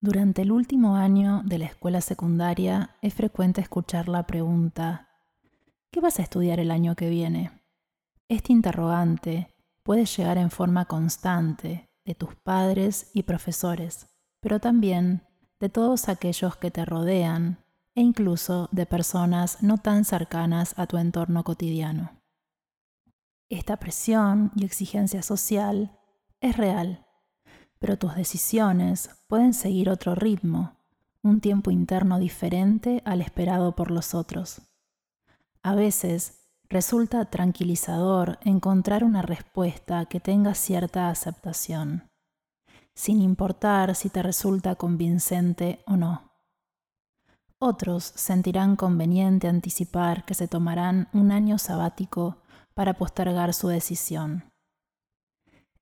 [0.00, 5.08] Durante el último año de la escuela secundaria es frecuente escuchar la pregunta,
[5.90, 7.50] ¿qué vas a estudiar el año que viene?
[8.28, 14.06] Este interrogante puede llegar en forma constante de tus padres y profesores,
[14.38, 15.26] pero también
[15.58, 17.64] de todos aquellos que te rodean
[17.96, 22.22] e incluso de personas no tan cercanas a tu entorno cotidiano.
[23.48, 25.98] Esta presión y exigencia social
[26.40, 27.07] es real
[27.78, 30.76] pero tus decisiones pueden seguir otro ritmo,
[31.22, 34.62] un tiempo interno diferente al esperado por los otros.
[35.62, 42.08] A veces resulta tranquilizador encontrar una respuesta que tenga cierta aceptación,
[42.94, 46.32] sin importar si te resulta convincente o no.
[47.60, 52.38] Otros sentirán conveniente anticipar que se tomarán un año sabático
[52.74, 54.44] para postergar su decisión.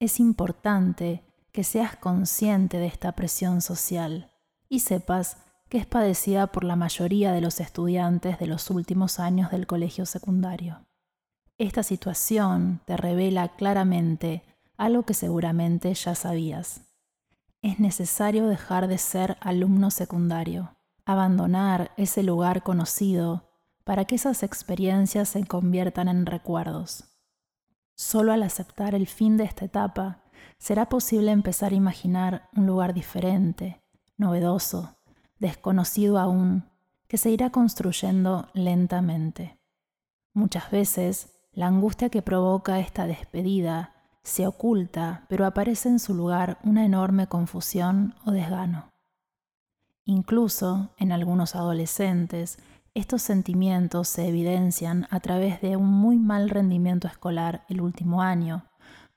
[0.00, 1.22] Es importante
[1.52, 4.30] que seas consciente de esta presión social
[4.68, 9.50] y sepas que es padecida por la mayoría de los estudiantes de los últimos años
[9.50, 10.86] del colegio secundario.
[11.58, 14.42] Esta situación te revela claramente
[14.76, 16.82] algo que seguramente ya sabías.
[17.62, 23.50] Es necesario dejar de ser alumno secundario, abandonar ese lugar conocido
[23.84, 27.04] para que esas experiencias se conviertan en recuerdos.
[27.94, 30.22] Solo al aceptar el fin de esta etapa
[30.60, 33.80] será posible empezar a imaginar un lugar diferente,
[34.18, 34.94] novedoso,
[35.38, 36.64] desconocido aún,
[37.08, 39.58] que se irá construyendo lentamente.
[40.34, 46.58] Muchas veces, la angustia que provoca esta despedida se oculta, pero aparece en su lugar
[46.62, 48.90] una enorme confusión o desgano.
[50.04, 52.58] Incluso en algunos adolescentes,
[52.92, 58.69] estos sentimientos se evidencian a través de un muy mal rendimiento escolar el último año,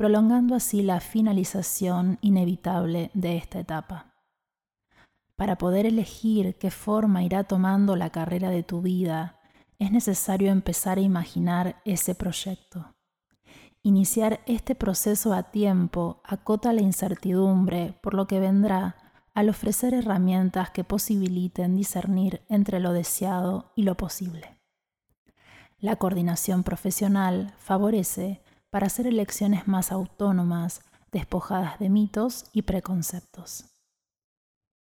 [0.00, 4.14] prolongando así la finalización inevitable de esta etapa.
[5.36, 9.38] Para poder elegir qué forma irá tomando la carrera de tu vida,
[9.78, 12.94] es necesario empezar a imaginar ese proyecto.
[13.82, 18.96] Iniciar este proceso a tiempo acota la incertidumbre por lo que vendrá
[19.34, 24.62] al ofrecer herramientas que posibiliten discernir entre lo deseado y lo posible.
[25.78, 30.80] La coordinación profesional favorece para hacer elecciones más autónomas,
[31.12, 33.64] despojadas de mitos y preconceptos.